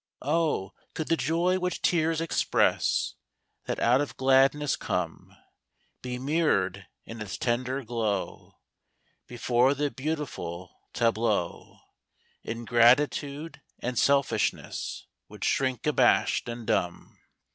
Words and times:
Oh, 0.23 0.73
could 0.95 1.09
the 1.09 1.15
joy 1.15 1.59
which 1.59 1.83
tears 1.83 2.21
express 2.21 3.13
That 3.65 3.79
out 3.79 4.01
of 4.01 4.17
gladness 4.17 4.75
come 4.75 5.37
Be 6.01 6.17
mirrored 6.17 6.87
in 7.05 7.21
its 7.21 7.37
tender 7.37 7.83
glow, 7.83 8.57
Before 9.27 9.75
the 9.75 9.91
beautiful 9.91 10.75
tableau 10.91 11.81
Ingratitude 12.43 13.61
and 13.77 13.99
selfishness 13.99 15.05
Would 15.29 15.45
shrink 15.45 15.85
abashed 15.85 16.49
and 16.49 16.65
dumb! 16.65 17.19